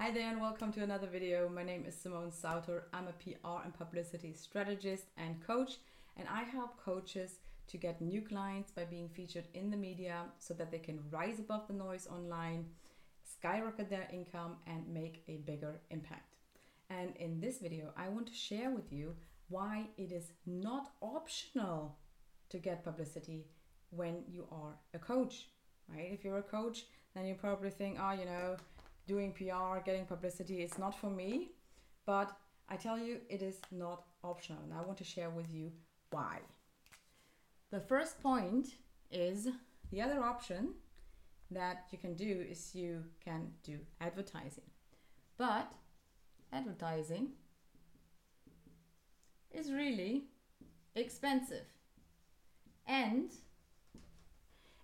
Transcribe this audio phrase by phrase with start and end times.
[0.00, 1.48] Hi there and welcome to another video.
[1.48, 2.84] My name is Simone Sauter.
[2.92, 5.78] I'm a PR and publicity strategist and coach
[6.16, 10.54] and I help coaches to get new clients by being featured in the media so
[10.54, 12.66] that they can rise above the noise online,
[13.24, 16.36] skyrocket their income and make a bigger impact.
[16.90, 19.16] And in this video, I want to share with you
[19.48, 21.98] why it is not optional
[22.50, 23.48] to get publicity
[23.90, 25.48] when you are a coach,
[25.92, 26.08] right?
[26.12, 26.84] If you're a coach,
[27.16, 28.56] then you probably think, oh, you know,
[29.08, 31.50] doing PR, getting publicity is not for me.
[32.06, 32.30] But
[32.68, 34.60] I tell you, it is not optional.
[34.62, 35.72] And I want to share with you
[36.10, 36.38] why.
[37.70, 38.68] The first point
[39.10, 39.48] is
[39.90, 40.74] the other option
[41.50, 44.70] that you can do is you can do advertising.
[45.38, 45.72] But
[46.52, 47.28] advertising
[49.50, 50.24] is really
[50.94, 51.66] expensive
[52.86, 53.32] and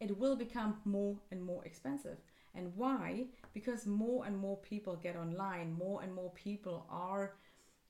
[0.00, 2.18] it will become more and more expensive.
[2.54, 3.26] And why?
[3.54, 7.34] Because more and more people get online, more and more people are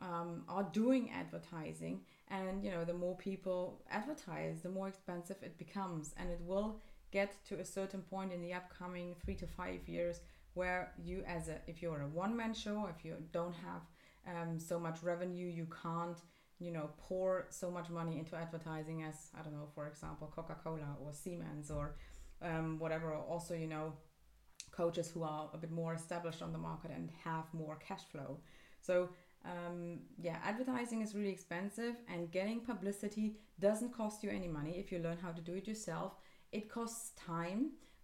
[0.00, 5.58] um, are doing advertising, and you know the more people advertise, the more expensive it
[5.58, 9.86] becomes, and it will get to a certain point in the upcoming three to five
[9.88, 10.20] years
[10.54, 13.82] where you, as a if you're a one man show, if you don't have
[14.26, 16.18] um, so much revenue, you can't
[16.58, 20.56] you know pour so much money into advertising as I don't know, for example, Coca
[20.62, 21.96] Cola or Siemens or
[22.42, 23.14] um, whatever.
[23.14, 23.92] Also, you know,
[24.80, 28.30] coaches who are a bit more established on the market and have more cash flow.
[28.80, 29.10] So
[29.44, 34.92] um, yeah, advertising is really expensive, and getting publicity doesn't cost you any money if
[34.92, 36.12] you learn how to do it yourself.
[36.52, 37.60] It costs time,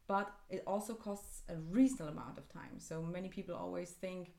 [0.07, 2.75] but it also costs a reasonable amount of time.
[2.79, 4.33] So many people always think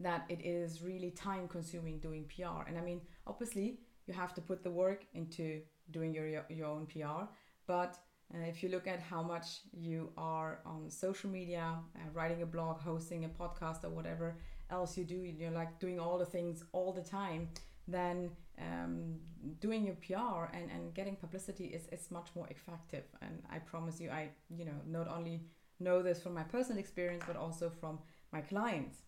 [0.00, 2.68] that it is really time consuming doing PR.
[2.68, 6.86] And I mean, obviously, you have to put the work into doing your, your own
[6.86, 7.24] PR,
[7.66, 7.98] but
[8.34, 12.46] uh, if you look at how much you are on social media, uh, writing a
[12.46, 14.36] blog, hosting a podcast, or whatever
[14.70, 17.48] else you do, you're like doing all the things all the time,
[17.86, 19.14] then um,
[19.60, 23.04] doing your PR and, and getting publicity is, is much more effective.
[23.22, 25.40] And I promise you, I you know not only
[25.80, 27.98] know this from my personal experience, but also from
[28.30, 28.98] my clients.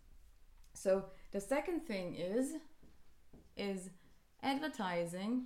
[0.73, 2.55] So the second thing is
[3.57, 3.91] is
[4.43, 5.45] advertising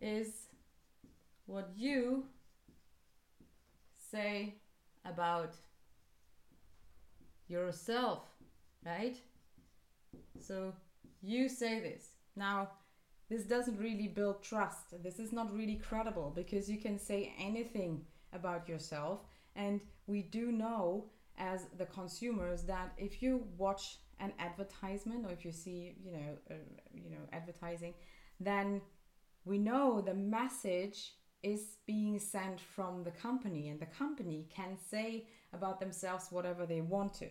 [0.00, 0.45] is
[1.46, 2.24] what you
[4.10, 4.54] say
[5.04, 5.54] about
[7.48, 8.24] yourself,
[8.84, 9.16] right?
[10.40, 10.74] So
[11.22, 12.10] you say this.
[12.34, 12.70] Now,
[13.28, 15.02] this doesn't really build trust.
[15.02, 18.02] This is not really credible because you can say anything
[18.32, 19.20] about yourself.
[19.56, 21.06] And we do know
[21.38, 26.38] as the consumers that if you watch an advertisement or if you see, you know,
[26.50, 26.54] uh,
[26.94, 27.94] you know, advertising,
[28.40, 28.80] then
[29.44, 31.12] we know the message
[31.46, 36.80] is being sent from the company and the company can say about themselves whatever they
[36.80, 37.28] want to.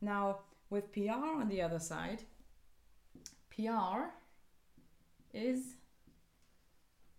[0.00, 0.38] Now,
[0.70, 2.22] with PR on the other side,
[3.54, 4.04] PR
[5.34, 5.74] is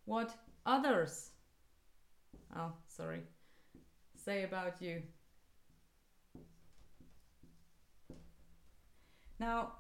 [0.05, 0.33] what
[0.65, 1.29] others,
[2.57, 3.21] oh, sorry,
[4.15, 5.03] say about you.
[9.39, 9.73] Now,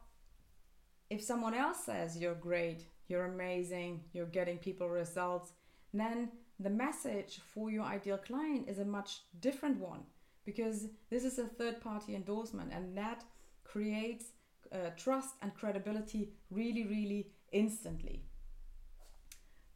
[1.09, 5.51] if someone else says you're great, you're amazing, you're getting people results,
[5.93, 10.01] then the message for your ideal client is a much different one
[10.45, 13.23] because this is a third party endorsement and that
[13.63, 14.25] creates
[14.73, 18.23] uh, trust and credibility really, really instantly.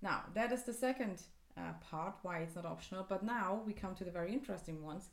[0.01, 1.21] Now, that is the second
[1.57, 5.09] uh, part why it's not optional, but now we come to the very interesting ones.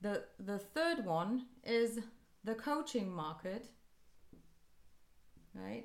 [0.00, 1.98] The, the third one is
[2.44, 3.66] the coaching market,
[5.54, 5.84] right,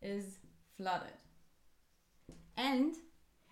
[0.00, 0.38] is
[0.76, 1.18] flooded.
[2.56, 2.94] And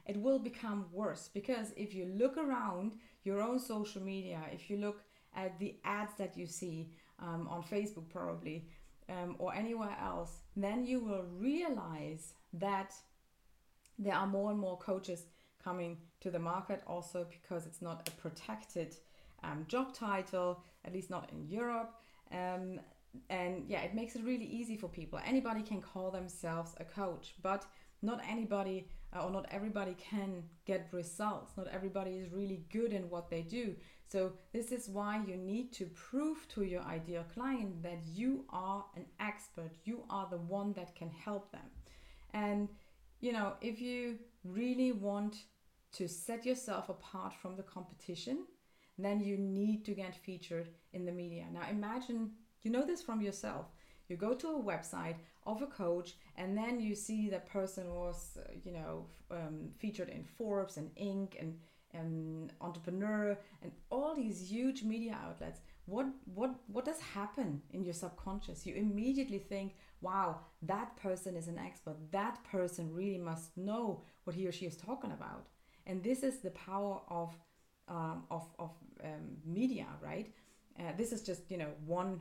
[0.07, 2.93] it will become worse because if you look around
[3.25, 5.03] your own social media, if you look
[5.35, 8.67] at the ads that you see um, on Facebook, probably,
[9.09, 12.95] um, or anywhere else, then you will realize that
[13.99, 15.25] there are more and more coaches
[15.63, 18.97] coming to the market also because it's not a protected
[19.43, 21.95] um, job title, at least not in Europe.
[22.33, 22.81] Um,
[23.31, 25.19] and yeah, it makes it really easy for people.
[25.25, 27.65] Anybody can call themselves a coach, but
[28.03, 31.53] not anybody uh, or not everybody can get results.
[31.57, 33.75] Not everybody is really good in what they do.
[34.07, 38.85] So, this is why you need to prove to your ideal client that you are
[38.97, 41.69] an expert, you are the one that can help them.
[42.33, 42.69] And,
[43.21, 45.37] you know, if you really want
[45.93, 48.45] to set yourself apart from the competition,
[48.99, 51.47] then you need to get featured in the media.
[51.53, 52.33] Now, imagine
[52.63, 53.67] you know this from yourself
[54.09, 55.17] you go to a website
[55.47, 60.09] of a coach and then you see that person was uh, you know um, featured
[60.09, 61.41] in forbes and inc.
[61.41, 65.61] and entrepreneur and all these huge media outlets.
[65.87, 68.67] What what what does happen in your subconscious?
[68.67, 71.97] You immediately think wow that person is an expert.
[72.11, 75.47] That person really must know what he or she is talking about.
[75.87, 77.37] And this is the power of
[77.89, 78.71] um, of, of
[79.03, 80.33] um, media right?
[80.79, 82.21] Uh, this is just you know one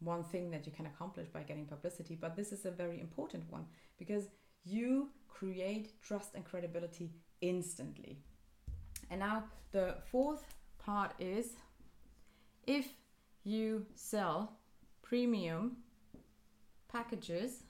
[0.00, 3.44] one thing that you can accomplish by getting publicity but this is a very important
[3.50, 3.64] one
[3.98, 4.28] because
[4.64, 7.10] you create trust and credibility
[7.40, 8.18] instantly.
[9.10, 10.44] And now the fourth
[10.78, 11.52] part is
[12.66, 12.86] if
[13.44, 14.58] you sell
[15.02, 15.78] premium
[16.88, 17.62] packages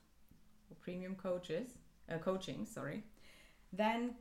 [0.71, 1.69] or premium coaches
[2.13, 3.05] uh, coaching sorry
[3.73, 4.15] then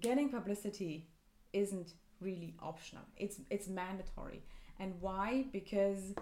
[0.00, 1.06] getting publicity
[1.52, 3.02] isn't really optional.
[3.16, 4.42] It's it's mandatory.
[4.78, 5.46] And why?
[5.52, 6.14] Because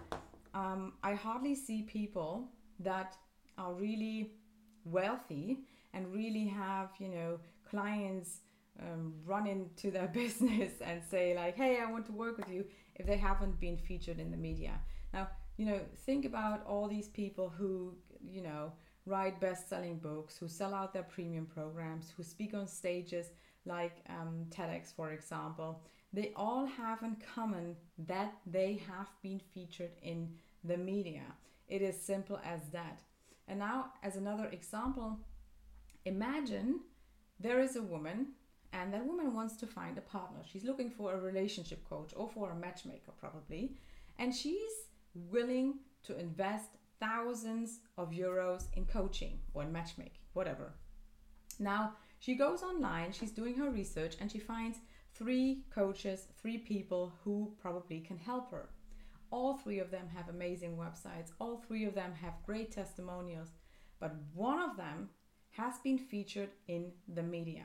[0.54, 3.16] um, i hardly see people that
[3.58, 4.32] are really
[4.84, 5.60] wealthy
[5.94, 7.38] and really have you know
[7.68, 8.40] clients
[8.80, 12.64] um, run into their business and say like hey i want to work with you
[12.96, 14.80] if they haven't been featured in the media.
[15.12, 17.94] Now you know think about all these people who
[18.24, 18.72] you know
[19.06, 23.30] write best-selling books who sell out their premium programs who speak on stages
[23.64, 25.82] like um, tedx for example.
[26.12, 27.76] They all have in common
[28.06, 31.22] that they have been featured in the media.
[31.68, 33.00] It is simple as that.
[33.48, 35.18] And now as another example
[36.04, 36.80] imagine
[37.38, 38.28] there is a woman
[38.72, 40.40] and that woman wants to find a partner.
[40.50, 43.72] She's looking for a relationship coach or for a matchmaker, probably,
[44.18, 44.72] and she's
[45.14, 45.74] willing
[46.04, 46.70] to invest
[47.02, 50.72] thousands of euros in coaching or in matchmaking, whatever.
[51.58, 54.78] Now, she goes online, she's doing her research, and she finds
[55.12, 58.68] three coaches, three people who probably can help her.
[59.32, 63.48] All three of them have amazing websites, all three of them have great testimonials,
[63.98, 65.08] but one of them
[65.50, 67.64] has been featured in the media.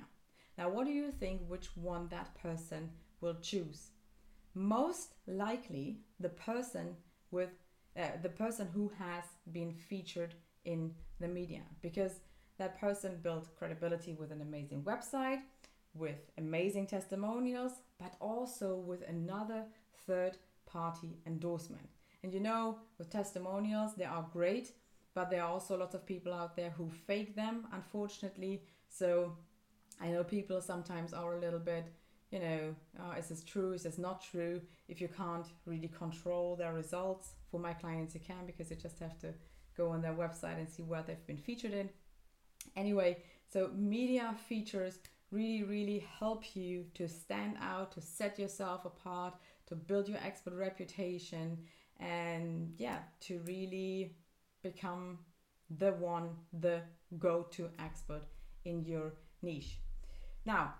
[0.58, 2.90] Now, what do you think which one that person
[3.22, 3.92] will choose?
[4.56, 6.96] Most likely, the person
[7.30, 7.50] with
[7.98, 10.36] uh, the person who has been featured
[10.66, 12.20] in the media because
[12.58, 15.42] that person built credibility with an amazing website,
[15.94, 19.64] with amazing testimonials, but also with another
[20.06, 21.88] third party endorsement.
[22.24, 24.72] And you know, with testimonials, they are great,
[25.14, 28.64] but there are also lots of people out there who fake them, unfortunately.
[28.90, 29.36] So
[30.02, 31.88] I know people sometimes are a little bit,
[32.32, 33.74] you know, uh, is this true?
[33.74, 34.62] Is this not true?
[34.88, 39.00] If you can't really control their results, for my clients, you can because you just
[39.00, 39.34] have to
[39.76, 41.90] go on their website and see where they've been featured in.
[42.76, 43.18] Anyway,
[43.52, 45.00] so media features
[45.32, 49.36] really, really help you to stand out, to set yourself apart,
[49.68, 51.58] to build your expert reputation,
[52.00, 54.16] and yeah, to really
[54.64, 55.20] become
[55.78, 56.30] the one,
[56.60, 56.82] the
[57.18, 58.24] go to expert
[58.66, 59.80] in your niche.
[60.46, 60.76] Now,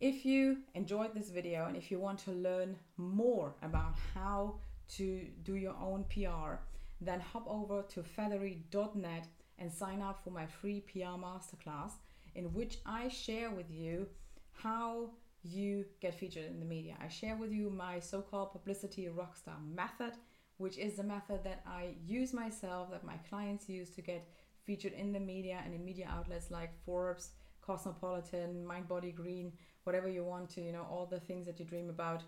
[0.00, 4.56] if you enjoyed this video and if you want to learn more about how
[4.96, 6.56] to do your own PR,
[7.00, 9.26] then hop over to feathery.net
[9.58, 11.92] and sign up for my free PR masterclass
[12.34, 14.06] in which I share with you
[14.52, 15.10] how
[15.42, 16.96] you get featured in the media.
[17.02, 20.12] I share with you my so called publicity rockstar method,
[20.58, 24.28] which is the method that I use myself, that my clients use to get
[24.64, 27.30] featured in the media and in media outlets like Forbes,
[27.66, 29.52] Cosmopolitan, Mind Body Green,
[29.84, 32.22] whatever you want to, you know, all the things that you dream about.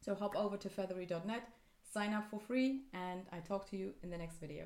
[0.00, 1.48] So hop over to feathery.net,
[1.92, 4.64] sign up for free, and I talk to you in the next video.